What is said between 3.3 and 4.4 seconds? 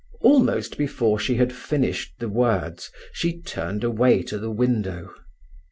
turned away to